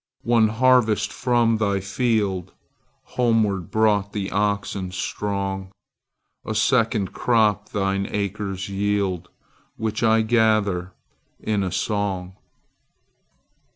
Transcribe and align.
One 0.23 0.47
harvest 0.47 1.13
from 1.13 1.57
thy 1.57 1.77
fieldHomeward 1.79 3.69
brought 3.69 4.13
the 4.13 4.31
oxen 4.31 4.91
strong;A 4.91 6.55
second 6.55 7.13
crop 7.13 7.69
thine 7.69 8.07
acres 8.09 8.67
yield, 8.67 9.29
Which 9.77 10.01
I 10.01 10.21
gather 10.21 10.93
in 11.39 11.61
a 11.61 11.71
song. 11.71 12.33